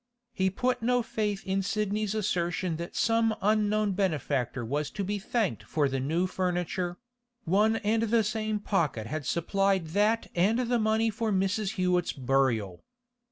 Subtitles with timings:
[0.33, 5.61] He put no faith in Sidney's assertion that some unknown benefactor was to be thanked
[5.61, 6.97] for the new furniture;
[7.45, 11.73] one and the same pocket had supplied that and the money for Mrs.
[11.75, 12.83] Hewett's burial.